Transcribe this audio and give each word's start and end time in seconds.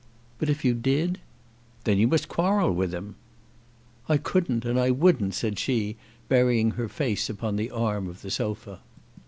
"But 0.39 0.49
if 0.49 0.65
you 0.65 0.73
did?" 0.73 1.19
"Then 1.83 1.99
you 1.99 2.07
must 2.07 2.27
quarrel 2.27 2.71
with 2.73 2.91
him." 2.91 3.17
"I 4.09 4.17
couldn't, 4.17 4.65
and 4.65 4.79
I 4.79 4.89
wouldn't," 4.89 5.35
said 5.35 5.59
she, 5.59 5.95
burying 6.27 6.71
her 6.71 6.89
face 6.89 7.29
upon 7.29 7.55
the 7.55 7.69
arm 7.69 8.07
of 8.09 8.23
the 8.23 8.31
sofa. 8.31 8.79